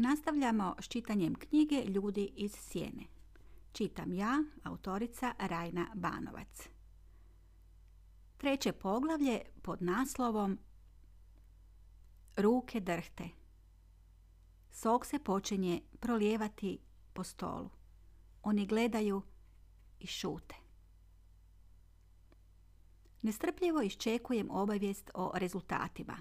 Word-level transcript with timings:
Nastavljamo 0.00 0.74
s 0.80 0.88
čitanjem 0.88 1.34
knjige 1.34 1.84
Ljudi 1.84 2.30
iz 2.36 2.52
sjene. 2.52 3.04
Čitam 3.72 4.12
ja, 4.12 4.44
autorica 4.64 5.34
Rajna 5.38 5.86
Banovac. 5.94 6.68
Treće 8.36 8.72
poglavlje 8.72 9.40
pod 9.62 9.82
naslovom 9.82 10.58
Ruke 12.36 12.80
drhte. 12.80 13.28
Sok 14.70 15.06
se 15.06 15.18
počinje 15.18 15.80
prolijevati 16.00 16.78
po 17.12 17.24
stolu. 17.24 17.70
Oni 18.42 18.66
gledaju 18.66 19.22
i 20.00 20.06
šute. 20.06 20.54
Nestrpljivo 23.22 23.82
iščekujem 23.82 24.50
obavijest 24.50 25.10
o 25.14 25.32
rezultatima. 25.34 26.16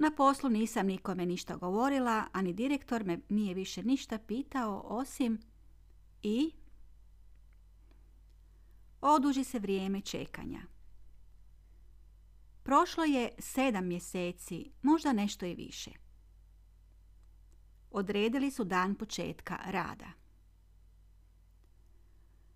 Na 0.00 0.10
poslu 0.10 0.50
nisam 0.50 0.86
nikome 0.86 1.26
ništa 1.26 1.56
govorila, 1.56 2.26
ani 2.32 2.52
direktor 2.52 3.04
me 3.04 3.18
nije 3.28 3.54
više 3.54 3.82
ništa 3.82 4.18
pitao, 4.18 4.82
osim 4.84 5.40
i 6.22 6.52
oduži 9.00 9.44
se 9.44 9.58
vrijeme 9.58 10.00
čekanja. 10.00 10.60
Prošlo 12.62 13.04
je 13.04 13.30
sedam 13.38 13.86
mjeseci, 13.86 14.70
možda 14.82 15.12
nešto 15.12 15.46
i 15.46 15.54
više. 15.54 15.90
Odredili 17.90 18.50
su 18.50 18.64
dan 18.64 18.94
početka 18.94 19.58
rada. 19.66 20.12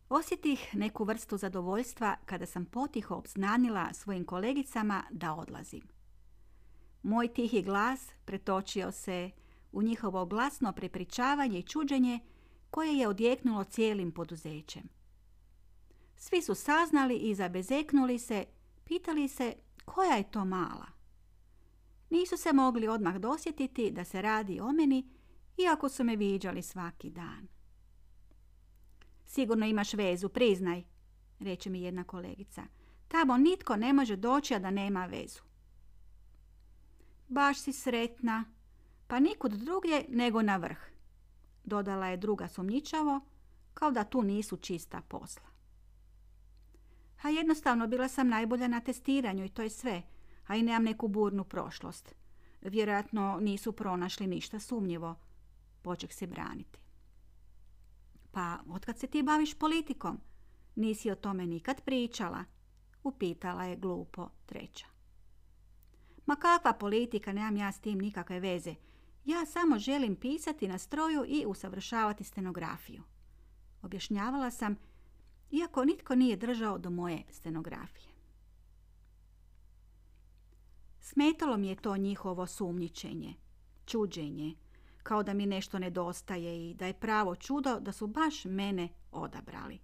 Osjetih 0.08 0.74
neku 0.74 1.04
vrstu 1.04 1.36
zadovoljstva 1.36 2.16
kada 2.24 2.46
sam 2.46 2.64
potiho 2.64 3.14
obznanila 3.14 3.92
svojim 3.92 4.24
kolegicama 4.24 5.04
da 5.10 5.34
odlazim. 5.34 5.93
Moj 7.04 7.28
tihi 7.28 7.62
glas 7.62 8.08
pretočio 8.24 8.92
se 8.92 9.30
u 9.72 9.82
njihovo 9.82 10.26
glasno 10.26 10.72
prepričavanje 10.72 11.58
i 11.58 11.62
čuđenje 11.62 12.20
koje 12.70 12.98
je 12.98 13.08
odjeknulo 13.08 13.64
cijelim 13.64 14.12
poduzećem. 14.12 14.82
Svi 16.16 16.42
su 16.42 16.54
saznali 16.54 17.16
i 17.16 17.34
zabezeknuli 17.34 18.18
se, 18.18 18.44
pitali 18.84 19.28
se 19.28 19.54
koja 19.84 20.14
je 20.14 20.30
to 20.30 20.44
mala. 20.44 20.86
Nisu 22.10 22.36
se 22.36 22.52
mogli 22.52 22.88
odmah 22.88 23.16
dosjetiti 23.16 23.90
da 23.90 24.04
se 24.04 24.22
radi 24.22 24.60
o 24.60 24.72
meni, 24.72 25.08
iako 25.56 25.88
su 25.88 26.04
me 26.04 26.16
viđali 26.16 26.62
svaki 26.62 27.10
dan. 27.10 27.48
Sigurno 29.24 29.66
imaš 29.66 29.94
vezu, 29.94 30.28
priznaj, 30.28 30.82
reče 31.40 31.70
mi 31.70 31.82
jedna 31.82 32.04
kolegica. 32.04 32.62
Tamo 33.08 33.38
nitko 33.38 33.76
ne 33.76 33.92
može 33.92 34.16
doći, 34.16 34.54
a 34.54 34.58
da 34.58 34.70
nema 34.70 35.06
vezu. 35.06 35.53
Baš 37.34 37.58
si 37.58 37.72
sretna, 37.72 38.44
pa 39.06 39.18
nikud 39.18 39.52
drugdje 39.52 40.06
nego 40.08 40.42
na 40.42 40.56
vrh, 40.56 40.78
dodala 41.64 42.06
je 42.06 42.16
druga 42.16 42.48
sumnjičavo, 42.48 43.20
kao 43.74 43.90
da 43.90 44.04
tu 44.04 44.22
nisu 44.22 44.56
čista 44.56 45.00
posla. 45.00 45.46
A 47.22 47.28
jednostavno 47.28 47.86
bila 47.86 48.08
sam 48.08 48.28
najbolja 48.28 48.68
na 48.68 48.80
testiranju 48.80 49.44
i 49.44 49.48
to 49.48 49.62
je 49.62 49.70
sve, 49.70 50.02
a 50.46 50.56
i 50.56 50.62
nemam 50.62 50.84
neku 50.84 51.08
burnu 51.08 51.44
prošlost. 51.44 52.14
Vjerojatno 52.60 53.38
nisu 53.40 53.72
pronašli 53.72 54.26
ništa 54.26 54.60
sumnjivo, 54.60 55.14
poček 55.82 56.12
se 56.12 56.26
braniti. 56.26 56.78
Pa, 58.32 58.58
otkad 58.70 58.98
se 58.98 59.06
ti 59.06 59.22
baviš 59.22 59.54
politikom? 59.54 60.20
Nisi 60.74 61.10
o 61.10 61.14
tome 61.14 61.46
nikad 61.46 61.80
pričala, 61.80 62.44
upitala 63.02 63.64
je 63.64 63.76
glupo 63.76 64.28
treća. 64.46 64.93
Ma 66.26 66.36
kakva 66.36 66.72
politika, 66.72 67.32
nemam 67.32 67.56
ja 67.56 67.72
s 67.72 67.80
tim 67.80 67.98
nikakve 67.98 68.40
veze. 68.40 68.74
Ja 69.24 69.46
samo 69.46 69.78
želim 69.78 70.16
pisati 70.16 70.68
na 70.68 70.78
stroju 70.78 71.24
i 71.26 71.44
usavršavati 71.46 72.24
stenografiju. 72.24 73.02
Objašnjavala 73.82 74.50
sam, 74.50 74.76
iako 75.50 75.84
nitko 75.84 76.14
nije 76.14 76.36
držao 76.36 76.78
do 76.78 76.90
moje 76.90 77.22
stenografije. 77.30 78.14
Smetalo 81.00 81.56
mi 81.56 81.68
je 81.68 81.76
to 81.76 81.96
njihovo 81.96 82.46
sumnjičenje, 82.46 83.34
čuđenje, 83.86 84.54
kao 85.02 85.22
da 85.22 85.34
mi 85.34 85.46
nešto 85.46 85.78
nedostaje 85.78 86.70
i 86.70 86.74
da 86.74 86.86
je 86.86 87.00
pravo 87.00 87.36
čudo 87.36 87.80
da 87.80 87.92
su 87.92 88.06
baš 88.06 88.44
mene 88.44 88.88
odabrali. 89.12 89.78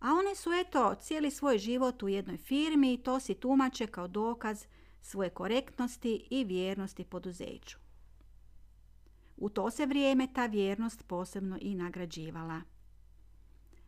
A 0.00 0.12
one 0.12 0.34
su 0.34 0.50
eto 0.52 0.94
cijeli 0.94 1.30
svoj 1.30 1.58
život 1.58 2.02
u 2.02 2.08
jednoj 2.08 2.36
firmi 2.36 2.92
i 2.92 3.02
to 3.02 3.20
si 3.20 3.34
tumače 3.34 3.86
kao 3.86 4.08
dokaz 4.08 4.64
svoje 5.02 5.30
korektnosti 5.30 6.26
i 6.30 6.44
vjernosti 6.44 7.04
poduzeću. 7.04 7.78
U 9.36 9.48
to 9.48 9.70
se 9.70 9.86
vrijeme 9.86 10.28
ta 10.34 10.46
vjernost 10.46 11.04
posebno 11.06 11.58
i 11.60 11.74
nagrađivala. 11.74 12.60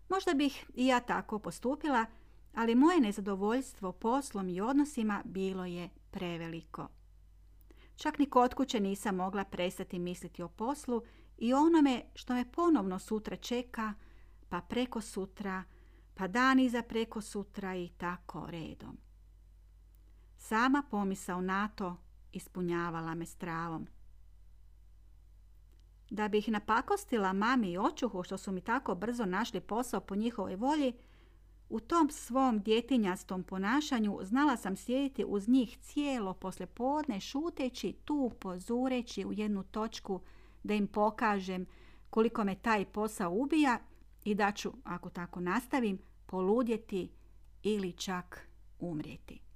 Možda 0.09 0.35
bih 0.35 0.65
i 0.75 0.87
ja 0.87 1.01
tako 1.01 1.39
postupila, 1.39 2.07
ali 2.55 2.75
moje 2.75 3.01
nezadovoljstvo 3.01 3.93
poslom 3.93 4.49
i 4.49 4.61
odnosima 4.61 5.23
bilo 5.25 5.65
je 5.65 5.89
preveliko. 6.11 6.89
Čak 7.97 8.19
ni 8.19 8.27
kod 8.27 8.55
kuće 8.55 8.81
nisam 8.81 9.17
mogla 9.17 9.45
prestati 9.45 9.99
misliti 9.99 10.43
o 10.43 10.49
poslu 10.49 11.03
i 11.39 11.53
onome 11.53 12.03
što 12.15 12.35
me 12.35 12.53
ponovno 12.53 12.99
sutra 12.99 13.37
čeka, 13.37 13.95
pa 14.49 14.61
preko 14.61 15.01
sutra, 15.01 15.65
pa 16.15 16.29
dan 16.29 16.61
iza 16.61 16.83
preko 16.83 17.21
sutra 17.21 17.77
i 17.77 17.89
tako 17.89 18.47
redom. 18.51 18.99
Sama 20.45 20.83
pomisao 20.91 21.41
na 21.41 21.69
to 21.69 21.97
ispunjavala 22.33 23.15
me 23.15 23.27
stravom. 23.27 23.87
Da 26.11 26.29
bih 26.29 26.49
napakostila 26.49 27.33
mami 27.33 27.71
i 27.71 27.79
očuhu 27.79 28.23
što 28.23 28.39
su 28.39 28.53
mi 28.53 28.61
tako 28.61 28.95
brzo 28.95 29.25
našli 29.25 29.61
posao 29.61 30.01
po 30.01 30.15
njihovoj 30.15 30.57
volji, 30.57 30.93
u 31.69 31.81
tom 31.81 32.11
svom 32.11 32.59
djetinjastom 32.59 33.43
ponašanju 33.43 34.19
znala 34.23 34.57
sam 34.57 34.77
sjediti 34.77 35.25
uz 35.29 35.49
njih 35.49 35.79
cijelo 35.79 36.35
podne 36.75 37.21
šuteći 37.21 37.93
tu 38.05 38.31
pozureći 38.41 39.25
u 39.25 39.33
jednu 39.33 39.63
točku 39.63 40.21
da 40.63 40.75
im 40.75 40.87
pokažem 40.87 41.67
koliko 42.11 42.45
me 42.45 42.55
taj 42.55 42.85
posao 42.85 43.33
ubija 43.33 43.79
i 44.25 44.35
da 44.35 44.53
ću, 44.53 44.73
ako 44.85 45.11
tako 45.11 45.41
nastavim, 45.41 45.99
poludjeti 46.27 47.11
ili 47.63 47.93
čak 47.93 48.49
umrijeti. 48.79 49.54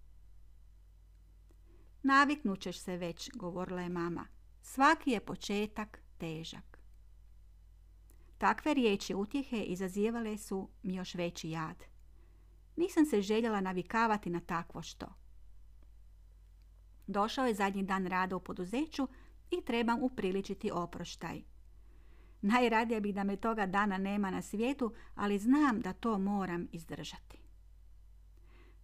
Naviknut 2.03 2.61
ćeš 2.61 2.79
se 2.79 2.97
već, 2.97 3.31
govorila 3.35 3.83
je 3.83 3.89
mama. 3.89 4.27
Svaki 4.63 5.11
je 5.11 5.21
početak 5.21 6.03
težak. 6.19 6.79
Takve 8.39 8.75
riječi 8.75 9.15
utjehe 9.15 9.63
izazivale 9.63 10.39
su 10.39 10.69
mi 10.83 10.95
još 10.95 11.15
veći 11.15 11.51
jad. 11.51 11.85
Nisam 12.77 13.07
se 13.07 13.23
željela 13.23 13.61
navikavati 13.61 14.31
na 14.31 14.41
takvo 14.41 14.83
što. 14.83 15.07
Došao 17.07 17.47
je 17.47 17.55
zadnji 17.55 17.83
dan 17.83 18.07
rada 18.07 18.37
u 18.37 18.41
poduzeću 18.41 19.09
i 19.51 19.65
trebam 19.65 20.03
upriličiti 20.03 20.71
oproštaj. 20.71 21.43
Najradije 22.43 23.01
bih 23.01 23.15
da 23.15 23.25
me 23.25 23.37
toga 23.37 23.67
dana 23.67 23.99
nema 23.99 24.31
na 24.31 24.43
svijetu, 24.43 24.95
ali 25.15 25.39
znam 25.39 25.81
da 25.81 25.93
to 25.93 26.19
moram 26.19 26.69
izdržati. 26.73 27.38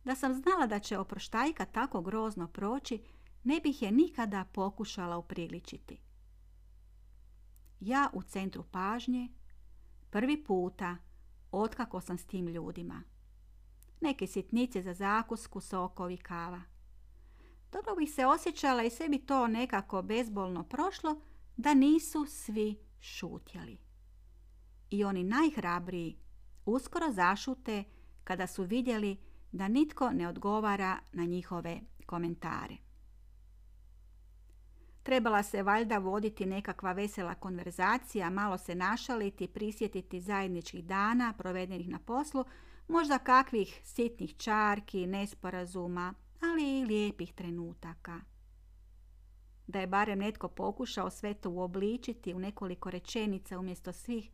Da 0.04 0.14
sam 0.14 0.34
znala 0.34 0.66
da 0.66 0.78
će 0.78 0.98
oproštajka 0.98 1.64
tako 1.64 2.00
grozno 2.00 2.48
proći, 2.48 3.02
ne 3.44 3.60
bih 3.60 3.82
je 3.82 3.92
nikada 3.92 4.44
pokušala 4.44 5.16
upriličiti. 5.16 6.00
Ja 7.80 8.10
u 8.12 8.22
centru 8.22 8.64
pažnje, 8.70 9.28
prvi 10.10 10.44
puta, 10.44 10.96
otkako 11.52 12.00
sam 12.00 12.18
s 12.18 12.26
tim 12.26 12.48
ljudima. 12.48 13.02
Neke 14.00 14.26
sitnice 14.26 14.82
za 14.82 14.94
zakusku, 14.94 15.60
sokovi, 15.60 16.16
kava. 16.16 16.62
Dobro 17.72 17.94
bih 17.96 18.12
se 18.12 18.26
osjećala 18.26 18.82
i 18.82 18.90
sve 18.90 19.08
bi 19.08 19.18
to 19.18 19.46
nekako 19.46 20.02
bezbolno 20.02 20.62
prošlo, 20.62 21.20
da 21.56 21.74
nisu 21.74 22.26
svi 22.28 22.78
šutjeli. 23.00 23.78
I 24.90 25.04
oni 25.04 25.24
najhrabriji 25.24 26.16
uskoro 26.64 27.12
zašute 27.12 27.84
kada 28.24 28.46
su 28.46 28.64
vidjeli 28.64 29.16
da 29.54 29.68
nitko 29.68 30.10
ne 30.10 30.28
odgovara 30.28 30.98
na 31.12 31.24
njihove 31.24 31.80
komentare. 32.06 32.76
Trebala 35.02 35.42
se 35.42 35.62
valjda 35.62 35.98
voditi 35.98 36.46
nekakva 36.46 36.92
vesela 36.92 37.34
konverzacija, 37.34 38.30
malo 38.30 38.58
se 38.58 38.74
našaliti, 38.74 39.48
prisjetiti 39.48 40.20
zajedničkih 40.20 40.84
dana 40.84 41.34
provedenih 41.38 41.88
na 41.88 41.98
poslu, 41.98 42.44
možda 42.88 43.18
kakvih 43.18 43.80
sitnih 43.84 44.36
čarki, 44.36 45.06
nesporazuma, 45.06 46.14
ali 46.40 46.78
i 46.78 46.84
lijepih 46.84 47.32
trenutaka. 47.32 48.20
Da 49.66 49.80
je 49.80 49.86
barem 49.86 50.18
netko 50.18 50.48
pokušao 50.48 51.10
sve 51.10 51.34
to 51.34 51.50
uobličiti 51.50 52.34
u 52.34 52.38
nekoliko 52.38 52.90
rečenica 52.90 53.58
umjesto 53.58 53.92
svih, 53.92 54.30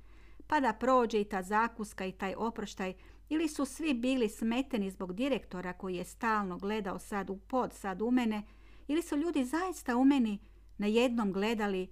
pa 0.47 0.61
da 0.61 0.73
prođe 0.73 1.21
i 1.21 1.25
ta 1.25 1.43
zakuska 1.43 2.07
i 2.07 2.13
taj 2.13 2.35
oproštaj, 2.35 2.95
ili 3.31 3.49
su 3.49 3.65
svi 3.65 3.95
bili 3.95 4.29
smeteni 4.29 4.91
zbog 4.91 5.13
direktora 5.13 5.73
koji 5.73 5.97
je 5.97 6.05
stalno 6.05 6.59
gledao 6.59 6.99
sad 6.99 7.31
u 7.31 7.37
pod, 7.37 7.73
sad 7.73 8.03
u 8.03 8.11
mene, 8.11 8.43
ili 8.89 9.03
su 9.03 9.17
ljudi 9.17 9.45
zaista 9.45 9.97
u 9.97 10.05
meni 10.05 10.39
na 10.79 10.87
jednom 10.87 11.33
gledali 11.33 11.91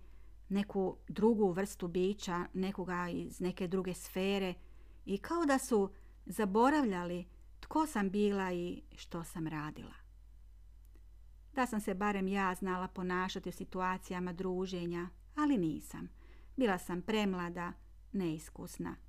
neku 0.48 0.96
drugu 1.08 1.52
vrstu 1.52 1.88
bića, 1.88 2.44
nekoga 2.54 3.08
iz 3.08 3.40
neke 3.40 3.66
druge 3.68 3.94
sfere 3.94 4.54
i 5.06 5.18
kao 5.18 5.44
da 5.44 5.58
su 5.58 5.90
zaboravljali 6.26 7.26
tko 7.60 7.86
sam 7.86 8.10
bila 8.10 8.52
i 8.52 8.82
što 8.96 9.24
sam 9.24 9.46
radila. 9.46 9.94
Da 11.54 11.66
sam 11.66 11.80
se 11.80 11.94
barem 11.94 12.28
ja 12.28 12.54
znala 12.54 12.88
ponašati 12.88 13.48
u 13.48 13.52
situacijama 13.52 14.32
druženja, 14.32 15.08
ali 15.36 15.58
nisam. 15.58 16.08
Bila 16.56 16.78
sam 16.78 17.02
premlada, 17.02 17.72
neiskusna. 18.12 19.07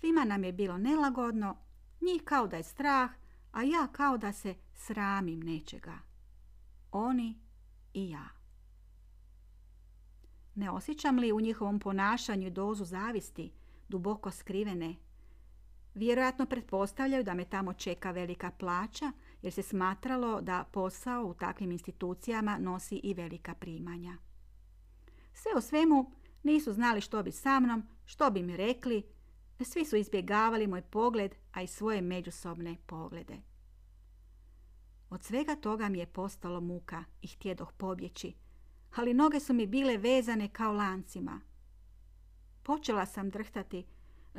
Svima 0.00 0.24
nam 0.24 0.44
je 0.44 0.52
bilo 0.52 0.78
nelagodno, 0.78 1.56
njih 2.00 2.22
kao 2.24 2.46
da 2.46 2.56
je 2.56 2.62
strah, 2.62 3.10
a 3.52 3.62
ja 3.62 3.88
kao 3.92 4.18
da 4.18 4.32
se 4.32 4.54
sramim 4.74 5.40
nečega. 5.40 5.98
Oni 6.92 7.40
i 7.94 8.10
ja. 8.10 8.28
Ne 10.54 10.70
osjećam 10.70 11.18
li 11.18 11.32
u 11.32 11.40
njihovom 11.40 11.80
ponašanju 11.80 12.50
dozu 12.50 12.84
zavisti, 12.84 13.52
duboko 13.88 14.30
skrivene? 14.30 14.96
Vjerojatno 15.94 16.46
pretpostavljaju 16.46 17.24
da 17.24 17.34
me 17.34 17.44
tamo 17.44 17.72
čeka 17.72 18.10
velika 18.10 18.50
plaća, 18.50 19.12
jer 19.42 19.52
se 19.52 19.62
smatralo 19.62 20.40
da 20.40 20.64
posao 20.72 21.24
u 21.24 21.34
takvim 21.34 21.72
institucijama 21.72 22.58
nosi 22.58 22.96
i 22.96 23.14
velika 23.14 23.54
primanja. 23.54 24.16
Sve 25.32 25.52
u 25.56 25.60
svemu 25.60 26.12
nisu 26.42 26.72
znali 26.72 27.00
što 27.00 27.22
bi 27.22 27.32
sa 27.32 27.60
mnom, 27.60 27.82
što 28.04 28.30
bi 28.30 28.42
mi 28.42 28.56
rekli, 28.56 29.19
svi 29.64 29.84
su 29.84 29.96
izbjegavali 29.96 30.66
moj 30.66 30.82
pogled, 30.82 31.34
a 31.52 31.62
i 31.62 31.66
svoje 31.66 32.00
međusobne 32.00 32.76
poglede. 32.86 33.36
Od 35.10 35.24
svega 35.24 35.56
toga 35.56 35.88
mi 35.88 35.98
je 35.98 36.06
postalo 36.06 36.60
muka 36.60 37.04
i 37.22 37.26
htjedoh 37.26 37.72
pobjeći, 37.72 38.34
ali 38.96 39.14
noge 39.14 39.40
su 39.40 39.52
mi 39.52 39.66
bile 39.66 39.96
vezane 39.96 40.48
kao 40.48 40.72
lancima. 40.72 41.40
Počela 42.62 43.06
sam 43.06 43.30
drhtati, 43.30 43.86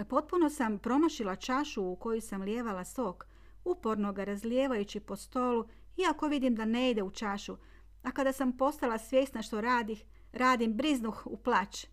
potpuno 0.10 0.50
sam 0.50 0.80
promašila 0.80 1.36
čašu 1.36 1.84
u 1.84 1.96
koju 1.96 2.22
sam 2.22 2.42
lijevala 2.42 2.86
sok, 2.86 3.28
uporno 3.66 4.14
ga 4.14 4.24
razlijevajući 4.24 5.00
po 5.00 5.16
stolu, 5.16 5.66
iako 5.98 6.28
vidim 6.28 6.56
da 6.56 6.66
ne 6.66 6.92
ide 6.92 7.04
u 7.04 7.12
čašu, 7.12 7.58
a 8.04 8.12
kada 8.12 8.34
sam 8.34 8.58
postala 8.58 8.98
svjesna 8.98 9.42
što 9.42 9.62
radih, 9.62 10.06
radim 10.32 10.74
briznuh 10.74 11.22
u 11.26 11.38
plać. 11.38 11.88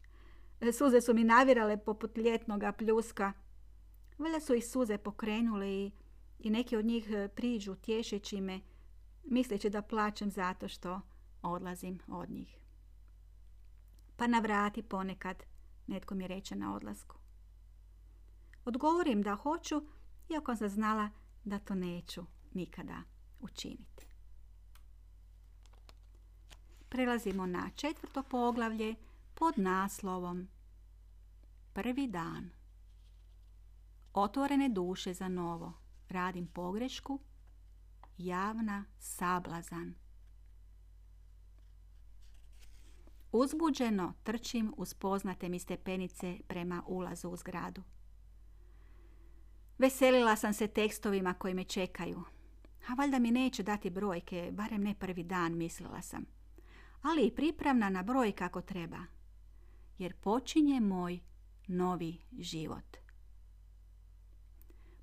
Suze 0.72 1.00
su 1.00 1.14
mi 1.14 1.24
navirale 1.24 1.76
poput 1.76 2.16
ljetnoga 2.16 2.72
pljuska. 2.72 3.32
Valjda 4.18 4.40
su 4.40 4.54
ih 4.54 4.66
suze 4.66 4.98
pokrenule 4.98 5.68
i, 5.68 5.92
i 6.38 6.50
neki 6.50 6.76
od 6.76 6.84
njih 6.84 7.10
e, 7.10 7.28
priđu 7.28 7.74
tješeći 7.74 8.40
me, 8.40 8.60
misleći 9.24 9.70
da 9.70 9.82
plaćem 9.82 10.30
zato 10.30 10.68
što 10.68 11.00
odlazim 11.42 11.98
od 12.08 12.30
njih. 12.30 12.58
Pa 14.16 14.26
navrati 14.26 14.82
ponekad, 14.82 15.42
netko 15.86 16.14
mi 16.14 16.26
reče 16.26 16.56
na 16.56 16.74
odlasku. 16.74 17.16
Odgovorim 18.64 19.22
da 19.22 19.34
hoću, 19.34 19.82
iako 20.28 20.56
sam 20.56 20.68
znala 20.68 21.10
da 21.44 21.58
to 21.58 21.74
neću 21.74 22.24
nikada 22.54 23.02
učiniti. 23.40 24.06
Prelazimo 26.88 27.46
na 27.46 27.70
četvrto 27.76 28.22
poglavlje 28.22 28.94
pod 29.38 29.58
naslovom 29.58 30.48
Prvi 31.72 32.06
dan. 32.06 32.50
Otvorene 34.12 34.68
duše 34.68 35.14
za 35.14 35.28
novo. 35.28 35.72
Radim 36.08 36.46
pogrešku. 36.46 37.20
Javna 38.16 38.84
sablazan. 38.98 39.94
Uzbuđeno 43.32 44.12
trčim 44.22 44.74
uz 44.76 44.94
poznate 44.94 45.48
mi 45.48 45.58
stepenice 45.58 46.38
prema 46.48 46.82
ulazu 46.86 47.28
u 47.28 47.36
zgradu. 47.36 47.82
Veselila 49.78 50.36
sam 50.36 50.52
se 50.52 50.66
tekstovima 50.66 51.34
koji 51.34 51.54
me 51.54 51.64
čekaju. 51.64 52.22
A 52.88 52.94
valjda 52.94 53.18
mi 53.18 53.30
neće 53.30 53.62
dati 53.62 53.90
brojke, 53.90 54.50
barem 54.52 54.82
ne 54.82 54.94
prvi 54.94 55.24
dan, 55.24 55.56
mislila 55.56 56.02
sam. 56.02 56.24
Ali 57.02 57.26
i 57.26 57.34
pripravna 57.34 57.90
na 57.90 58.02
broj 58.02 58.32
kako 58.32 58.60
treba. 58.60 59.17
Jer 59.98 60.16
počinje 60.16 60.80
moj 60.80 61.20
novi 61.66 62.18
život. 62.38 62.96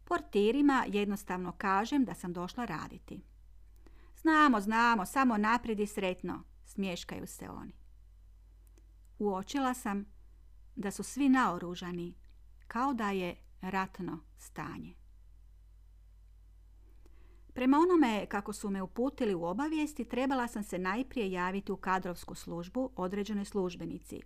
Portirima 0.03 0.85
jednostavno 0.87 1.51
kažem 1.51 2.05
da 2.05 2.13
sam 2.13 2.33
došla 2.33 2.65
raditi. 2.65 3.23
Znamo, 4.21 4.61
znamo, 4.61 5.05
samo 5.05 5.37
naprijed 5.37 5.79
i 5.79 5.87
sretno, 5.87 6.43
smješkaju 6.65 7.27
se 7.27 7.49
oni. 7.49 7.73
Uočila 9.19 9.73
sam 9.73 10.05
da 10.75 10.91
su 10.91 11.03
svi 11.03 11.29
naoružani, 11.29 12.15
kao 12.67 12.93
da 12.93 13.11
je 13.11 13.35
ratno 13.61 14.19
stanje. 14.37 14.93
Prema 17.53 17.77
onome 17.77 18.25
kako 18.25 18.53
su 18.53 18.69
me 18.69 18.81
uputili 18.81 19.35
u 19.35 19.43
obavijesti, 19.43 20.05
trebala 20.05 20.47
sam 20.47 20.63
se 20.63 20.79
najprije 20.79 21.31
javiti 21.31 21.71
u 21.71 21.77
kadrovsku 21.77 22.35
službu 22.35 22.91
određenoj 22.95 23.45
službenici. 23.45 24.21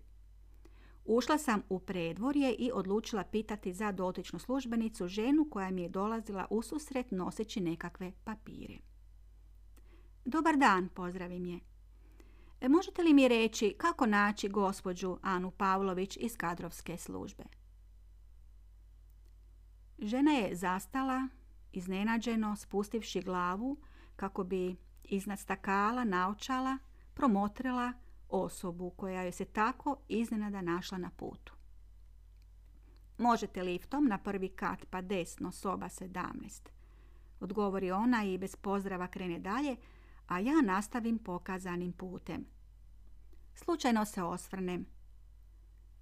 Ušla 1.12 1.38
sam 1.38 1.62
u 1.70 1.80
predvorje 1.80 2.54
i 2.54 2.72
odlučila 2.74 3.24
pitati 3.24 3.74
za 3.74 3.92
dotičnu 3.92 4.40
službenicu 4.40 5.08
ženu 5.08 5.48
koja 5.52 5.70
mi 5.70 5.82
je 5.82 5.90
dolazila 5.90 6.48
u 6.50 6.62
susret 6.62 7.12
noseći 7.12 7.62
nekakve 7.62 8.12
papire. 8.24 8.78
Dobar 10.26 10.58
dan, 10.58 10.90
pozdravim 10.90 11.46
je. 11.46 11.60
E, 12.62 12.70
možete 12.70 13.02
li 13.02 13.14
mi 13.14 13.28
reći 13.28 13.76
kako 13.78 14.06
naći 14.06 14.50
gospođu 14.50 15.18
Anu 15.22 15.52
Pavlović 15.52 16.18
iz 16.22 16.38
kadrovske 16.38 16.98
službe? 16.98 17.44
Žena 20.00 20.32
je 20.32 20.56
zastala, 20.56 21.28
iznenađeno, 21.72 22.56
spustivši 22.56 23.22
glavu 23.22 23.78
kako 24.16 24.44
bi 24.44 24.76
iznad 25.04 25.40
stakala 25.40 26.04
naočala, 26.04 26.78
promotrila 27.14 27.94
osobu 28.30 28.90
koja 28.90 29.22
joj 29.22 29.32
se 29.32 29.46
tako 29.46 29.98
iznenada 30.08 30.62
našla 30.62 30.98
na 30.98 31.10
putu. 31.10 31.54
Možete 33.18 33.64
liftom 33.64 34.08
na 34.08 34.18
prvi 34.18 34.50
kat 34.50 34.86
pa 34.90 35.02
desno 35.02 35.52
soba 35.52 35.90
17. 35.90 36.70
Odgovori 37.40 37.92
ona 37.92 38.24
i 38.24 38.38
bez 38.38 38.56
pozdrava 38.56 39.08
krene 39.08 39.40
dalje, 39.40 39.76
a 40.28 40.40
ja 40.40 40.62
nastavim 40.62 41.18
pokazanim 41.18 41.94
putem. 41.94 42.46
Slučajno 43.56 44.06
se 44.06 44.24
osvrnem. 44.24 44.86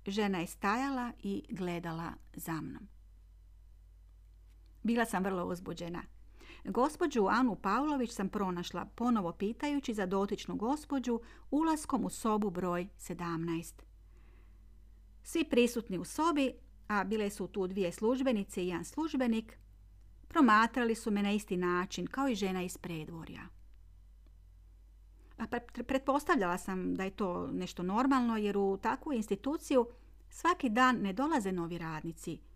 Žena 0.05 0.39
je 0.39 0.47
stajala 0.47 1.11
i 1.23 1.45
gledala 1.49 2.13
za 2.33 2.61
mnom. 2.61 2.87
Bila 4.83 5.05
sam 5.05 5.23
vrlo 5.23 5.45
uzbuđena. 5.45 6.03
Gospođu 6.63 7.27
Anu 7.29 7.55
Pavlović 7.55 8.11
sam 8.11 8.29
pronašla, 8.29 8.85
ponovo 8.85 9.31
pitajući 9.31 9.93
za 9.93 10.05
dotičnu 10.05 10.55
gospođu 10.55 11.19
ulaskom 11.51 12.05
u 12.05 12.09
sobu 12.09 12.49
broj 12.49 12.87
17. 12.99 13.73
Svi 15.23 15.43
prisutni 15.43 15.97
u 15.97 16.05
sobi, 16.05 16.53
a 16.87 17.03
bile 17.03 17.29
su 17.29 17.47
tu 17.47 17.67
dvije 17.67 17.91
službenice 17.91 18.63
i 18.63 18.67
jedan 18.67 18.85
službenik, 18.85 19.57
promatrali 20.27 20.95
su 20.95 21.11
me 21.11 21.23
na 21.23 21.31
isti 21.31 21.57
način 21.57 22.07
kao 22.07 22.27
i 22.27 22.35
žena 22.35 22.63
iz 22.63 22.77
predvorja. 22.77 23.41
A 25.37 25.45
pretpostavljala 25.87 26.57
sam 26.57 26.95
da 26.95 27.03
je 27.03 27.09
to 27.09 27.47
nešto 27.51 27.83
normalno 27.83 28.37
jer 28.37 28.57
u 28.57 28.77
takvu 28.81 29.13
instituciju 29.13 29.87
svaki 30.29 30.69
dan 30.69 30.97
ne 31.01 31.13
dolaze 31.13 31.51
novi 31.51 31.77
radnici– 31.77 32.39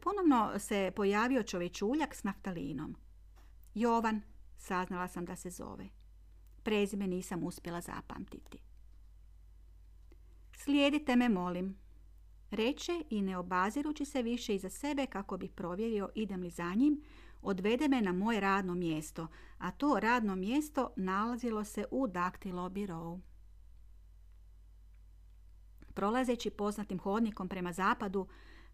ponovno 0.00 0.58
se 0.58 0.92
pojavio 0.96 1.42
čovječuljak 1.42 2.14
s 2.14 2.24
naftalinom. 2.24 2.96
Jovan, 3.74 4.22
saznala 4.56 5.08
sam 5.08 5.24
da 5.24 5.36
se 5.36 5.50
zove. 5.50 5.88
Prezime 6.62 7.06
nisam 7.06 7.44
uspjela 7.44 7.80
zapamtiti. 7.80 8.58
Slijedite 10.56 11.16
me, 11.16 11.28
molim. 11.28 11.78
Reče 12.50 13.02
i 13.10 13.22
ne 13.22 13.38
obazirući 13.38 14.04
se 14.04 14.22
više 14.22 14.54
iza 14.54 14.70
sebe 14.70 15.06
kako 15.06 15.36
bi 15.36 15.48
provjerio 15.48 16.08
idem 16.14 16.42
li 16.42 16.50
za 16.50 16.74
njim, 16.74 17.02
odvede 17.42 17.88
me 17.88 18.02
na 18.02 18.12
moje 18.12 18.40
radno 18.40 18.74
mjesto, 18.74 19.26
a 19.58 19.70
to 19.70 20.00
radno 20.00 20.36
mjesto 20.36 20.92
nalazilo 20.96 21.64
se 21.64 21.84
u 21.90 22.06
daktilo 22.06 22.68
birovu. 22.68 23.20
Prolazeći 25.94 26.50
poznatim 26.50 26.98
hodnikom 26.98 27.48
prema 27.48 27.72
zapadu, 27.72 28.28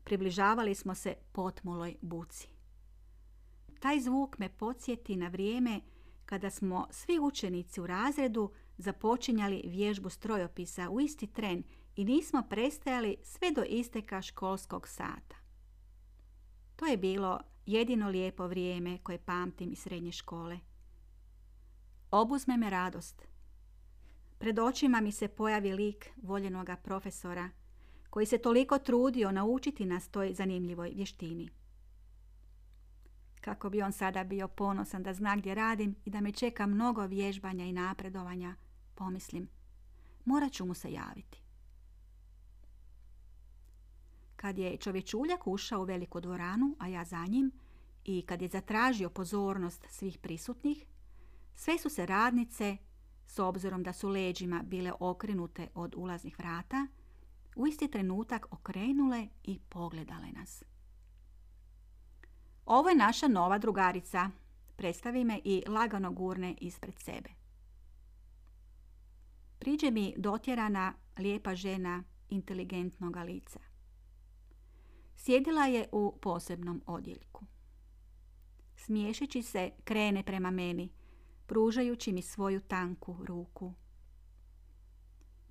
približavali 0.04 0.74
smo 0.74 0.94
se 0.94 1.14
potmuloj 1.32 1.96
buci. 2.00 2.48
Taj 3.80 4.00
zvuk 4.00 4.38
me 4.38 4.48
podsjeti 4.48 5.16
na 5.16 5.28
vrijeme 5.28 5.80
kada 6.26 6.50
smo 6.50 6.86
svi 6.90 7.18
učenici 7.18 7.80
u 7.80 7.86
razredu 7.86 8.52
započinjali 8.78 9.62
vježbu 9.66 10.10
strojopisa 10.10 10.90
u 10.90 11.00
isti 11.00 11.26
tren 11.26 11.62
i 11.96 12.04
nismo 12.04 12.42
prestajali 12.50 13.16
sve 13.22 13.50
do 13.50 13.62
isteka 13.62 14.22
školskog 14.22 14.88
sata. 14.88 15.36
To 16.76 16.86
je 16.86 16.96
bilo 16.96 17.40
jedino 17.66 18.08
lijepo 18.08 18.46
vrijeme 18.46 18.98
koje 18.98 19.18
pamtim 19.18 19.72
iz 19.72 19.78
srednje 19.78 20.12
škole. 20.12 20.58
Obuzme 22.10 22.56
me 22.56 22.70
radost. 22.70 23.26
Pred 24.38 24.58
očima 24.58 25.00
mi 25.00 25.12
se 25.12 25.28
pojavi 25.28 25.72
lik 25.72 26.10
voljenoga 26.16 26.76
profesora 26.76 27.50
koji 28.14 28.26
se 28.26 28.38
toliko 28.38 28.78
trudio 28.78 29.32
naučiti 29.32 29.86
nas 29.86 30.08
toj 30.08 30.34
zanimljivoj 30.34 30.90
vještini. 30.90 31.48
Kako 33.40 33.70
bi 33.70 33.82
on 33.82 33.92
sada 33.92 34.24
bio 34.24 34.48
ponosan 34.48 35.02
da 35.02 35.14
zna 35.14 35.36
gdje 35.36 35.54
radim 35.54 35.96
i 36.04 36.10
da 36.10 36.20
me 36.20 36.32
čeka 36.32 36.66
mnogo 36.66 37.06
vježbanja 37.06 37.64
i 37.64 37.72
napredovanja, 37.72 38.54
pomislim, 38.94 39.48
morat 40.24 40.52
ću 40.52 40.66
mu 40.66 40.74
se 40.74 40.92
javiti. 40.92 41.42
Kad 44.36 44.58
je 44.58 44.76
čovječuljak 44.76 45.46
ušao 45.46 45.80
u 45.80 45.84
veliku 45.84 46.20
dvoranu, 46.20 46.76
a 46.78 46.88
ja 46.88 47.04
za 47.04 47.26
njim, 47.26 47.52
i 48.04 48.22
kad 48.22 48.42
je 48.42 48.48
zatražio 48.48 49.10
pozornost 49.10 49.86
svih 49.88 50.18
prisutnih, 50.18 50.86
sve 51.54 51.78
su 51.78 51.90
se 51.90 52.06
radnice, 52.06 52.76
s 53.26 53.38
obzirom 53.38 53.82
da 53.82 53.92
su 53.92 54.08
leđima 54.08 54.62
bile 54.62 54.92
okrenute 55.00 55.68
od 55.74 55.94
ulaznih 55.96 56.38
vrata, 56.38 56.86
u 57.56 57.66
isti 57.66 57.90
trenutak 57.90 58.46
okrenule 58.50 59.28
i 59.42 59.60
pogledale 59.68 60.32
nas. 60.32 60.62
Ovo 62.66 62.88
je 62.88 62.96
naša 62.96 63.28
nova 63.28 63.58
drugarica, 63.58 64.30
predstavi 64.76 65.24
me 65.24 65.40
i 65.44 65.62
lagano 65.68 66.12
gurne 66.12 66.54
ispred 66.60 66.98
sebe. 66.98 67.30
Priđe 69.58 69.90
mi 69.90 70.14
dotjerana, 70.16 70.94
lijepa 71.18 71.54
žena 71.54 72.02
inteligentnog 72.28 73.16
lica. 73.16 73.60
Sjedila 75.16 75.66
je 75.66 75.88
u 75.92 76.18
posebnom 76.22 76.82
odjeljku. 76.86 77.44
Smiješeći 78.76 79.42
se, 79.42 79.70
krene 79.84 80.22
prema 80.22 80.50
meni, 80.50 80.92
pružajući 81.46 82.12
mi 82.12 82.22
svoju 82.22 82.60
tanku 82.60 83.16
ruku. 83.24 83.72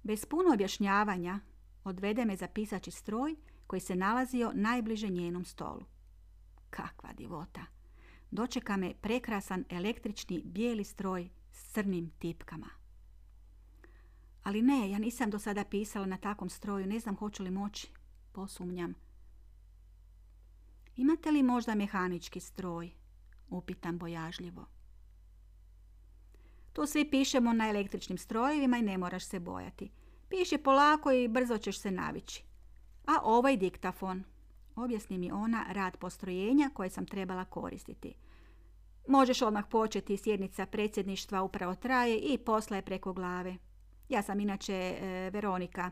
Bez 0.03 0.25
puno 0.25 0.53
objašnjavanja 0.53 1.39
odvede 1.83 2.25
me 2.25 2.35
za 2.35 2.47
pisači 2.47 2.91
stroj 2.91 3.35
koji 3.67 3.79
se 3.79 3.95
nalazio 3.95 4.51
najbliže 4.55 5.09
njenom 5.09 5.45
stolu. 5.45 5.85
Kakva 6.69 7.13
divota! 7.13 7.65
Dočeka 8.31 8.77
me 8.77 8.93
prekrasan 9.01 9.65
električni 9.69 10.41
bijeli 10.45 10.83
stroj 10.83 11.29
s 11.51 11.71
crnim 11.71 12.09
tipkama. 12.19 12.69
Ali 14.43 14.61
ne, 14.61 14.89
ja 14.89 14.99
nisam 14.99 15.29
do 15.29 15.39
sada 15.39 15.63
pisala 15.63 16.05
na 16.05 16.17
takvom 16.17 16.49
stroju, 16.49 16.87
ne 16.87 16.99
znam 16.99 17.15
hoću 17.15 17.43
li 17.43 17.51
moći. 17.51 17.91
Posumnjam. 18.31 18.93
Imate 20.95 21.31
li 21.31 21.43
možda 21.43 21.75
mehanički 21.75 22.39
stroj? 22.39 22.91
Upitam 23.49 23.97
bojažljivo. 23.97 24.65
Tu 26.73 26.85
svi 26.85 27.09
pišemo 27.09 27.53
na 27.53 27.69
električnim 27.69 28.17
strojevima 28.17 28.77
i 28.77 28.81
ne 28.81 28.97
moraš 28.97 29.25
se 29.25 29.39
bojati. 29.39 29.91
Piši 30.37 30.57
polako 30.57 31.11
i 31.11 31.27
brzo 31.27 31.57
ćeš 31.57 31.79
se 31.79 31.91
navići. 31.91 32.43
A 33.07 33.19
ovaj 33.23 33.57
diktafon. 33.57 34.23
Objasni 34.75 35.17
mi 35.17 35.31
ona 35.31 35.65
rad 35.69 35.97
postrojenja 35.97 36.69
koje 36.73 36.89
sam 36.89 37.05
trebala 37.05 37.45
koristiti. 37.45 38.13
Možeš 39.07 39.41
odmah 39.41 39.65
početi, 39.69 40.17
sjednica 40.17 40.65
predsjedništva 40.65 41.43
upravo 41.43 41.75
traje 41.75 42.17
i 42.17 42.37
posla 42.37 42.75
je 42.75 42.85
preko 42.85 43.13
glave. 43.13 43.57
Ja 44.09 44.21
sam 44.21 44.39
inače 44.39 44.73
e, 44.73 45.29
Veronika 45.33 45.91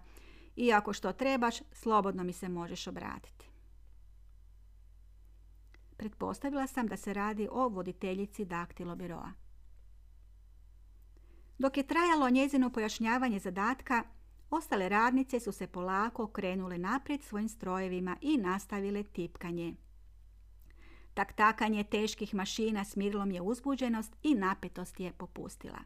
i 0.55 0.73
ako 0.73 0.93
što 0.93 1.13
trebaš, 1.13 1.55
slobodno 1.71 2.23
mi 2.23 2.33
se 2.33 2.49
možeš 2.49 2.87
obratiti. 2.87 3.49
Pretpostavila 5.97 6.67
sam 6.67 6.87
da 6.87 6.97
se 6.97 7.13
radi 7.13 7.47
o 7.51 7.67
voditeljici 7.67 8.45
daktilo 8.45 8.95
biroa. 8.95 9.31
Dok 11.57 11.77
je 11.77 11.87
trajalo 11.87 12.29
njezino 12.29 12.69
pojašnjavanje 12.69 13.39
zadatka, 13.39 14.03
ostale 14.51 14.89
radnice 14.89 15.39
su 15.39 15.51
se 15.51 15.67
polako 15.67 16.27
krenule 16.27 16.77
naprijed 16.77 17.23
svojim 17.23 17.49
strojevima 17.49 18.17
i 18.21 18.37
nastavile 18.37 19.03
tipkanje. 19.03 19.75
takanje 21.35 21.83
teških 21.83 22.35
mašina 22.35 22.85
smirilo 22.85 23.25
mi 23.25 23.35
je 23.35 23.41
uzbuđenost 23.41 24.15
i 24.23 24.35
napetost 24.35 24.99
je 24.99 25.13
popustila. 25.13 25.79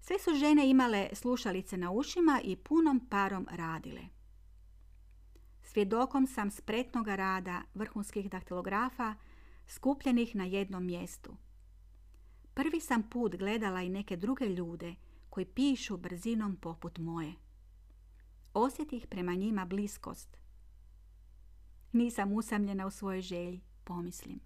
Sve 0.00 0.18
su 0.18 0.34
žene 0.34 0.70
imale 0.70 1.08
slušalice 1.12 1.76
na 1.76 1.90
ušima 1.90 2.40
i 2.44 2.56
punom 2.56 3.06
parom 3.10 3.46
radile. 3.50 4.00
Svjedokom 5.62 6.26
sam 6.26 6.50
spretnoga 6.50 7.16
rada 7.16 7.62
vrhunskih 7.74 8.30
daktilografa 8.30 9.14
skupljenih 9.66 10.36
na 10.36 10.44
jednom 10.44 10.86
mjestu– 10.86 11.36
Prvi 12.58 12.80
sam 12.80 13.02
put 13.02 13.36
gledala 13.36 13.82
i 13.82 13.88
neke 13.88 14.16
druge 14.16 14.46
ljude 14.46 14.94
koji 15.30 15.46
pišu 15.46 15.96
brzinom 15.96 16.56
poput 16.56 16.98
moje. 16.98 17.32
Osjetih 18.54 19.06
prema 19.06 19.34
njima 19.34 19.64
bliskost. 19.64 20.36
Nisam 21.92 22.32
usamljena 22.32 22.86
u 22.86 22.90
svojoj 22.90 23.20
želji, 23.20 23.60
pomislim. 23.84 24.40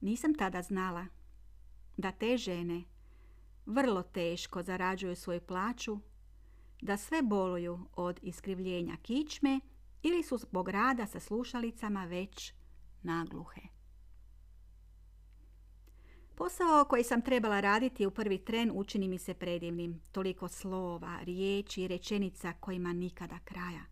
Nisam 0.00 0.34
tada 0.34 0.62
znala 0.62 1.06
da 1.96 2.12
te 2.12 2.36
žene 2.36 2.84
vrlo 3.66 4.02
teško 4.02 4.62
zarađuju 4.62 5.16
svoju 5.16 5.40
plaću, 5.40 5.98
da 6.80 6.96
sve 6.96 7.22
boluju 7.22 7.78
od 7.96 8.18
iskrivljenja 8.22 8.96
kičme 9.02 9.60
ili 10.02 10.22
su 10.22 10.38
zbog 10.38 10.68
rada 10.68 11.06
sa 11.06 11.20
slušalicama 11.20 12.04
već 12.04 12.52
nagluhe. 13.02 13.71
Posao 16.42 16.84
koji 16.84 17.04
sam 17.04 17.22
trebala 17.22 17.60
raditi 17.60 18.06
u 18.06 18.10
prvi 18.10 18.38
tren 18.38 18.70
učini 18.74 19.08
mi 19.08 19.18
se 19.18 19.34
predivnim. 19.34 20.00
Toliko 20.12 20.48
slova, 20.48 21.18
riječi 21.22 21.82
i 21.82 21.88
rečenica 21.88 22.52
kojima 22.60 22.92
nikada 22.92 23.38
kraja. 23.44 23.82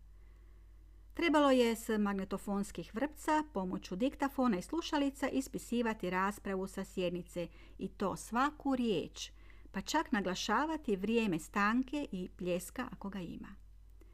Trebalo 1.13 1.51
je 1.51 1.75
s 1.75 1.89
magnetofonskih 1.89 2.95
vrpca 2.95 3.43
pomoću 3.53 3.95
diktafona 3.95 4.57
i 4.57 4.61
slušalica 4.61 5.29
ispisivati 5.29 6.09
raspravu 6.09 6.67
sa 6.67 6.83
sjednice 6.83 7.47
i 7.77 7.87
to 7.87 8.15
svaku 8.15 8.75
riječ, 8.75 9.31
pa 9.71 9.81
čak 9.81 10.11
naglašavati 10.11 10.95
vrijeme 10.95 11.39
stanke 11.39 12.07
i 12.11 12.29
pljeska 12.37 12.87
ako 12.91 13.09
ga 13.09 13.19
ima. 13.19 13.55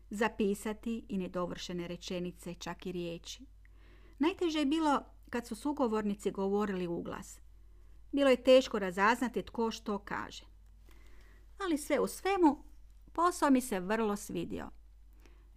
Zapisati 0.09 1.05
i 1.09 1.17
nedovršene 1.17 1.87
rečenice, 1.87 2.53
čak 2.53 2.85
i 2.85 2.91
riječi. 2.91 3.45
Najteže 4.19 4.59
je 4.59 4.65
bilo 4.65 5.01
kad 5.29 5.47
su 5.47 5.55
sugovornici 5.55 6.31
govorili 6.31 6.87
u 6.87 7.01
glas– 7.01 7.39
bilo 8.11 8.29
je 8.29 8.43
teško 8.43 8.79
razaznati 8.79 9.43
tko 9.43 9.71
što 9.71 9.99
kaže. 9.99 10.45
Ali 11.59 11.77
sve 11.77 11.99
u 11.99 12.07
svemu, 12.07 12.63
posao 13.13 13.49
mi 13.49 13.61
se 13.61 13.79
vrlo 13.79 14.15
svidio. 14.15 14.69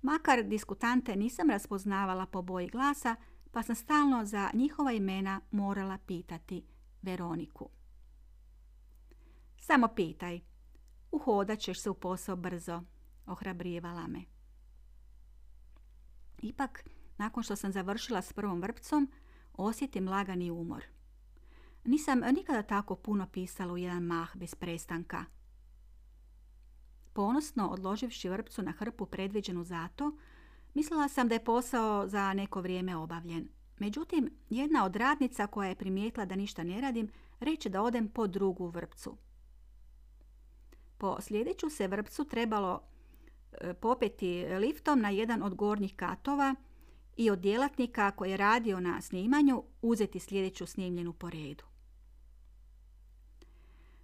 Makar 0.02 0.42
diskutante 0.42 1.16
nisam 1.16 1.50
raspoznavala 1.50 2.26
po 2.26 2.42
boji 2.42 2.68
glasa, 2.68 3.16
pa 3.50 3.62
sam 3.62 3.74
stalno 3.74 4.24
za 4.24 4.50
njihova 4.54 4.92
imena 4.92 5.40
morala 5.50 5.98
pitati 6.06 6.64
Veroniku. 7.02 7.68
Samo 9.58 9.88
pitaj. 9.88 10.40
Uhodat 11.12 11.58
ćeš 11.58 11.80
se 11.80 11.90
u 11.90 11.94
posao 11.94 12.36
brzo, 12.36 12.82
ohrabrijevala 13.26 14.06
me. 14.06 14.20
Ipak, 16.42 16.84
nakon 17.18 17.42
što 17.42 17.56
sam 17.56 17.72
završila 17.72 18.22
s 18.22 18.32
prvom 18.32 18.60
vrpcom, 18.60 19.10
osjetim 19.52 20.08
lagani 20.08 20.50
umor. 20.50 20.84
Nisam 21.84 22.20
nikada 22.34 22.62
tako 22.62 22.94
puno 22.94 23.26
pisala 23.32 23.72
u 23.72 23.78
jedan 23.78 24.02
mah 24.02 24.36
bez 24.36 24.54
prestanka. 24.54 25.24
Ponosno 27.12 27.68
odloživši 27.68 28.28
vrpcu 28.28 28.62
na 28.62 28.72
hrpu 28.72 29.06
predviđenu 29.06 29.64
za 29.64 29.88
to, 29.88 30.16
mislila 30.74 31.08
sam 31.08 31.28
da 31.28 31.34
je 31.34 31.44
posao 31.44 32.08
za 32.08 32.32
neko 32.34 32.60
vrijeme 32.60 32.96
obavljen. 32.96 33.48
Međutim, 33.78 34.30
jedna 34.50 34.84
od 34.84 34.96
radnica 34.96 35.46
koja 35.46 35.68
je 35.68 35.74
primijetila 35.74 36.26
da 36.26 36.36
ništa 36.36 36.64
ne 36.64 36.80
radim, 36.80 37.08
reče 37.40 37.68
da 37.68 37.82
odem 37.82 38.08
po 38.08 38.26
drugu 38.26 38.66
vrpcu. 38.66 39.16
Po 40.98 41.20
sljedeću 41.20 41.70
se 41.70 41.88
vrpcu 41.88 42.24
trebalo 42.24 42.82
e, 43.52 43.74
popeti 43.74 44.46
liftom 44.58 45.00
na 45.00 45.10
jedan 45.10 45.42
od 45.42 45.54
gornjih 45.54 45.96
katova 45.96 46.54
i 47.16 47.30
od 47.30 47.38
djelatnika 47.38 48.10
koji 48.10 48.30
je 48.30 48.36
radio 48.36 48.80
na 48.80 49.00
snimanju 49.00 49.62
uzeti 49.82 50.20
sljedeću 50.20 50.66
snimljenu 50.66 51.12
po 51.12 51.30
redu. 51.30 51.69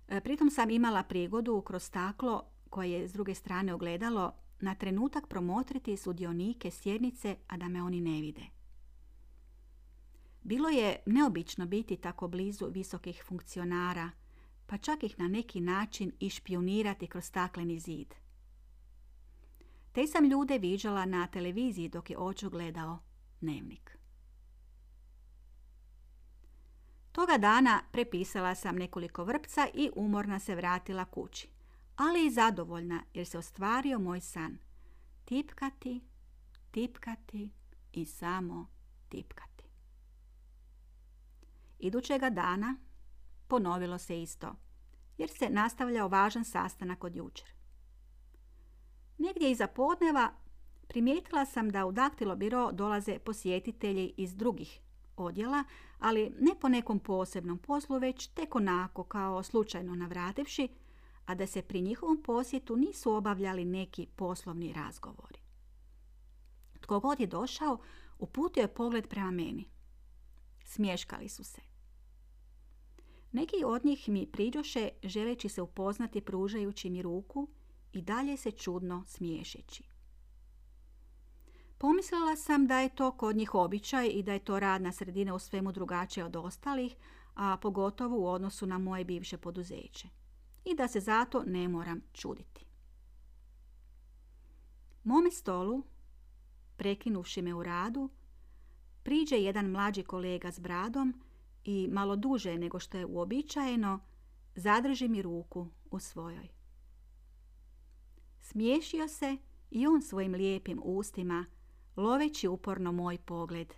E, 0.08 0.20
pritom 0.20 0.50
sam 0.50 0.70
imala 0.70 1.02
prigodu 1.02 1.60
kroz 1.60 1.82
staklo 1.82 2.42
koje 2.70 2.90
je 2.90 3.08
s 3.08 3.12
druge 3.12 3.34
strane 3.34 3.74
ogledalo 3.74 4.32
na 4.60 4.74
trenutak 4.74 5.28
promotriti 5.28 5.96
sudionike 5.96 6.70
sjednice, 6.70 7.36
a 7.46 7.56
da 7.56 7.68
me 7.68 7.82
oni 7.82 8.00
ne 8.00 8.20
vide. 8.20 8.42
Bilo 10.42 10.68
je 10.68 10.96
neobično 11.06 11.66
biti 11.66 11.96
tako 11.96 12.28
blizu 12.28 12.66
visokih 12.66 13.22
funkcionara, 13.28 14.10
pa 14.66 14.78
čak 14.78 15.02
ih 15.02 15.18
na 15.18 15.28
neki 15.28 15.60
način 15.60 16.12
i 16.20 16.30
špionirati 16.30 17.06
kroz 17.06 17.24
stakleni 17.24 17.78
zid. 17.78 18.14
Te 19.92 20.06
sam 20.06 20.24
ljude 20.24 20.58
viđala 20.58 21.04
na 21.04 21.26
televiziji 21.26 21.88
dok 21.88 22.10
je 22.10 22.18
oču 22.18 22.50
gledao 22.50 22.98
dnevnik. 23.40 23.95
Toga 27.16 27.38
dana 27.38 27.82
prepisala 27.92 28.54
sam 28.54 28.76
nekoliko 28.76 29.24
vrpca 29.24 29.68
i 29.74 29.90
umorna 29.96 30.38
se 30.38 30.54
vratila 30.54 31.04
kući, 31.04 31.48
ali 31.96 32.26
i 32.26 32.30
zadovoljna 32.30 33.02
jer 33.14 33.26
se 33.26 33.38
ostvario 33.38 33.98
moj 33.98 34.20
san. 34.20 34.58
Tipkati, 35.24 36.00
tipkati 36.70 37.50
i 37.92 38.06
samo 38.06 38.66
tipkati. 39.08 39.64
Idućega 41.78 42.30
dana 42.30 42.76
ponovilo 43.48 43.98
se 43.98 44.22
isto, 44.22 44.54
jer 45.18 45.28
se 45.30 45.50
nastavljao 45.50 46.08
važan 46.08 46.44
sastanak 46.44 47.04
od 47.04 47.16
jučer. 47.16 47.48
Negdje 49.18 49.50
iza 49.50 49.66
podneva 49.66 50.32
primijetila 50.88 51.46
sam 51.46 51.70
da 51.70 51.86
u 51.86 51.92
daktilo 51.92 52.36
biro 52.36 52.72
dolaze 52.72 53.18
posjetitelji 53.18 54.14
iz 54.16 54.36
drugih 54.36 54.80
odjela, 55.16 55.64
ali 55.98 56.32
ne 56.40 56.50
po 56.60 56.68
nekom 56.68 56.98
posebnom 56.98 57.58
poslu, 57.58 57.98
već 57.98 58.26
tek 58.26 58.54
onako 58.54 59.04
kao 59.04 59.42
slučajno 59.42 59.94
navrativši, 59.94 60.68
a 61.26 61.34
da 61.34 61.46
se 61.46 61.62
pri 61.62 61.80
njihovom 61.80 62.22
posjetu 62.22 62.76
nisu 62.76 63.12
obavljali 63.12 63.64
neki 63.64 64.06
poslovni 64.16 64.72
razgovori. 64.72 65.38
Tko 66.80 67.00
god 67.00 67.20
je 67.20 67.26
došao, 67.26 67.78
uputio 68.18 68.60
je 68.60 68.74
pogled 68.74 69.08
prema 69.08 69.30
meni. 69.30 69.68
Smješkali 70.64 71.28
su 71.28 71.44
se. 71.44 71.60
Neki 73.32 73.56
od 73.64 73.84
njih 73.84 74.08
mi 74.08 74.26
priđoše 74.26 74.88
želeći 75.02 75.48
se 75.48 75.62
upoznati 75.62 76.20
pružajući 76.20 76.90
mi 76.90 77.02
ruku 77.02 77.48
i 77.92 78.02
dalje 78.02 78.36
se 78.36 78.50
čudno 78.50 79.04
smiješeći. 79.06 79.95
Pomislila 81.78 82.36
sam 82.36 82.66
da 82.66 82.78
je 82.78 82.88
to 82.88 83.12
kod 83.12 83.36
njih 83.36 83.54
običaj 83.54 84.08
i 84.08 84.22
da 84.22 84.32
je 84.32 84.38
to 84.38 84.60
radna 84.60 84.92
sredina 84.92 85.34
u 85.34 85.38
svemu 85.38 85.72
drugačije 85.72 86.24
od 86.24 86.36
ostalih, 86.36 86.96
a 87.34 87.56
pogotovo 87.56 88.18
u 88.18 88.26
odnosu 88.26 88.66
na 88.66 88.78
moje 88.78 89.04
bivše 89.04 89.36
poduzeće. 89.36 90.08
I 90.64 90.74
da 90.74 90.88
se 90.88 91.00
zato 91.00 91.42
ne 91.46 91.68
moram 91.68 92.00
čuditi. 92.12 92.66
Mome 95.04 95.30
stolu, 95.30 95.82
prekinuvši 96.76 97.42
me 97.42 97.54
u 97.54 97.62
radu, 97.62 98.10
priđe 99.02 99.36
jedan 99.36 99.70
mlađi 99.70 100.02
kolega 100.02 100.52
s 100.52 100.58
bradom 100.58 101.22
i 101.64 101.88
malo 101.92 102.16
duže 102.16 102.58
nego 102.58 102.78
što 102.78 102.98
je 102.98 103.06
uobičajeno, 103.06 104.00
zadrži 104.54 105.08
mi 105.08 105.22
ruku 105.22 105.68
u 105.90 105.98
svojoj. 105.98 106.48
Smiješio 108.40 109.08
se 109.08 109.36
i 109.70 109.86
on 109.86 110.02
svojim 110.02 110.34
lijepim 110.34 110.80
ustima, 110.84 111.44
loveći 111.96 112.48
uporno 112.48 112.92
moj 112.92 113.18
pogled. 113.18 113.74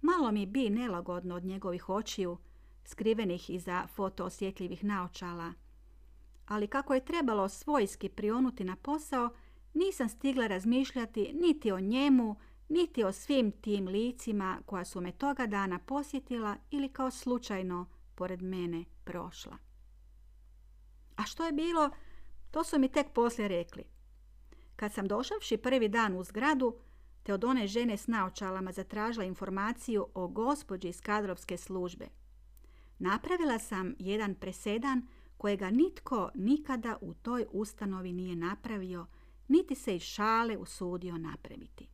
Malo 0.00 0.32
mi 0.32 0.46
bi 0.46 0.70
nelagodno 0.70 1.34
od 1.34 1.44
njegovih 1.44 1.88
očiju, 1.88 2.38
skrivenih 2.84 3.50
iza 3.50 3.86
fotoosjetljivih 3.94 4.84
naočala, 4.84 5.52
ali 6.46 6.66
kako 6.66 6.94
je 6.94 7.04
trebalo 7.04 7.48
svojski 7.48 8.08
prionuti 8.08 8.64
na 8.64 8.76
posao, 8.76 9.30
nisam 9.74 10.08
stigla 10.08 10.46
razmišljati 10.46 11.32
niti 11.40 11.72
o 11.72 11.80
njemu, 11.80 12.36
niti 12.68 13.04
o 13.04 13.12
svim 13.12 13.52
tim 13.52 13.88
licima 13.88 14.58
koja 14.66 14.84
su 14.84 15.00
me 15.00 15.12
toga 15.12 15.46
dana 15.46 15.78
posjetila 15.78 16.56
ili 16.70 16.88
kao 16.88 17.10
slučajno 17.10 17.86
pored 18.14 18.42
mene 18.42 18.84
prošla. 19.04 19.56
A 21.16 21.22
što 21.24 21.44
je 21.44 21.52
bilo, 21.52 21.90
to 22.50 22.64
su 22.64 22.78
mi 22.78 22.88
tek 22.88 23.06
poslije 23.12 23.48
rekli. 23.48 23.93
Kad 24.76 24.92
sam 24.92 25.08
došavši 25.08 25.56
prvi 25.56 25.88
dan 25.88 26.16
u 26.16 26.24
zgradu, 26.24 26.76
te 27.22 27.34
od 27.34 27.44
one 27.44 27.66
žene 27.66 27.96
s 27.96 28.06
naočalama 28.06 28.72
zatražila 28.72 29.24
informaciju 29.24 30.06
o 30.14 30.28
gospođi 30.28 30.88
iz 30.88 31.00
kadrovske 31.00 31.56
službe. 31.56 32.06
Napravila 32.98 33.58
sam 33.58 33.94
jedan 33.98 34.34
presedan 34.34 35.06
kojega 35.36 35.70
nitko 35.70 36.30
nikada 36.34 36.96
u 37.00 37.14
toj 37.14 37.46
ustanovi 37.52 38.12
nije 38.12 38.36
napravio, 38.36 39.06
niti 39.48 39.74
se 39.74 39.96
iz 39.96 40.02
šale 40.02 40.56
usudio 40.56 41.18
napraviti. 41.18 41.88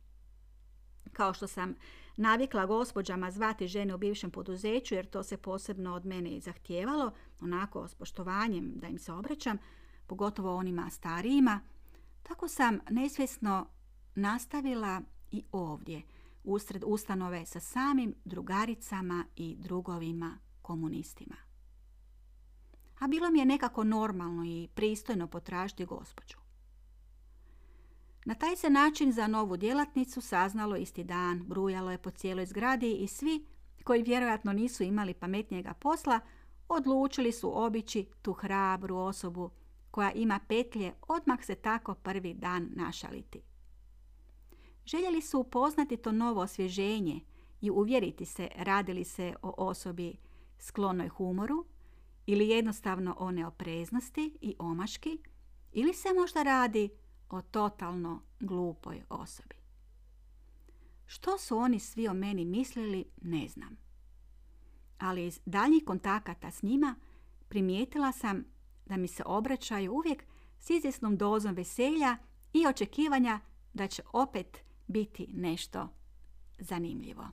Kao 1.11 1.33
što 1.33 1.47
sam 1.47 1.75
navikla 2.17 2.65
gospođama 2.65 3.31
zvati 3.31 3.67
žene 3.67 3.95
u 3.95 3.97
bivšem 3.97 4.31
poduzeću, 4.31 4.95
jer 4.95 5.05
to 5.05 5.23
se 5.23 5.37
posebno 5.37 5.95
od 5.95 6.05
mene 6.05 6.29
i 6.29 6.39
zahtijevalo, 6.39 7.11
onako 7.41 7.87
s 7.87 7.95
poštovanjem 7.95 8.71
da 8.75 8.87
im 8.87 8.99
se 8.99 9.13
obraćam, 9.13 9.57
pogotovo 10.07 10.55
onima 10.55 10.89
starijima, 10.89 11.59
tako 12.23 12.47
sam 12.47 12.79
nesvjesno 12.89 13.67
nastavila 14.15 15.01
i 15.31 15.43
ovdje, 15.51 16.01
usred 16.43 16.83
ustanove 16.85 17.45
sa 17.45 17.59
samim 17.59 18.15
drugaricama 18.25 19.25
i 19.35 19.55
drugovima 19.59 20.37
komunistima. 20.61 21.35
A 22.99 23.07
bilo 23.07 23.31
mi 23.31 23.39
je 23.39 23.45
nekako 23.45 23.83
normalno 23.83 24.45
i 24.45 24.67
pristojno 24.73 25.27
potražiti 25.27 25.85
gospođu. 25.85 26.37
Na 28.25 28.35
taj 28.35 28.55
se 28.55 28.69
način 28.69 29.11
za 29.11 29.27
novu 29.27 29.57
djelatnicu 29.57 30.21
saznalo 30.21 30.75
isti 30.75 31.03
dan, 31.03 31.43
brujalo 31.43 31.91
je 31.91 31.97
po 31.97 32.09
cijeloj 32.11 32.45
zgradi 32.45 32.95
i 32.95 33.07
svi 33.07 33.45
koji 33.83 34.03
vjerojatno 34.03 34.53
nisu 34.53 34.83
imali 34.83 35.13
pametnijega 35.13 35.73
posla, 35.73 36.19
odlučili 36.69 37.31
su 37.31 37.63
obići 37.63 38.07
tu 38.21 38.33
hrabru 38.33 38.97
osobu 38.97 39.49
koja 39.91 40.11
ima 40.11 40.39
petlje 40.47 40.93
odmah 41.07 41.45
se 41.45 41.55
tako 41.55 41.93
prvi 41.93 42.33
dan 42.33 42.69
našaliti. 42.75 43.41
Željeli 44.85 45.21
su 45.21 45.39
upoznati 45.39 45.97
to 45.97 46.11
novo 46.11 46.41
osvježenje 46.41 47.19
i 47.61 47.69
uvjeriti 47.69 48.25
se 48.25 48.49
radili 48.55 49.03
se 49.03 49.35
o 49.41 49.53
osobi 49.57 50.15
sklonoj 50.59 51.07
humoru 51.07 51.65
ili 52.25 52.49
jednostavno 52.49 53.15
o 53.19 53.31
neopreznosti 53.31 54.37
i 54.41 54.55
omaški 54.59 55.17
ili 55.71 55.93
se 55.93 56.09
možda 56.13 56.43
radi 56.43 56.89
o 57.29 57.41
totalno 57.41 58.21
glupoj 58.39 59.03
osobi. 59.09 59.55
Što 61.05 61.37
su 61.37 61.57
oni 61.57 61.79
svi 61.79 62.07
o 62.07 62.13
meni 62.13 62.45
mislili, 62.45 63.05
ne 63.21 63.47
znam. 63.47 63.77
Ali 64.99 65.25
iz 65.25 65.39
daljnjih 65.45 65.83
kontakata 65.85 66.51
s 66.51 66.63
njima 66.63 66.95
primijetila 67.49 68.11
sam 68.11 68.45
da 68.91 68.97
mi 68.97 69.07
se 69.07 69.23
obraćaju 69.25 69.93
uvijek 69.93 70.23
s 70.59 70.69
izvjesnom 70.69 71.17
dozom 71.17 71.55
veselja 71.55 72.17
i 72.53 72.67
očekivanja 72.67 73.39
da 73.73 73.87
će 73.87 74.03
opet 74.13 74.57
biti 74.87 75.27
nešto 75.33 75.89
zanimljivo. 76.57 77.27